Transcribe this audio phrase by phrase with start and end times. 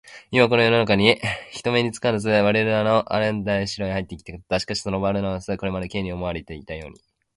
[0.31, 1.21] 今、この夜なかに、
[1.51, 4.59] 人目にもつかず、バルナバスの案内で城へ入っていきたかった。
[4.59, 6.99] しかし、そのバルナバスは、これまで Ｋ に思われていたように、